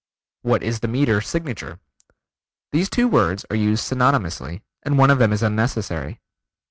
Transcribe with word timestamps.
"What 0.41 0.63
is 0.63 0.79
the 0.79 0.87
meter 0.87 1.21
signature?" 1.21 1.79
These 2.71 2.89
two 2.89 3.07
words 3.07 3.45
are 3.51 3.55
used 3.55 3.83
synonymously, 3.85 4.63
and 4.81 4.97
one 4.97 5.11
of 5.11 5.19
them 5.19 5.31
is 5.31 5.43
unnecessary. 5.43 6.19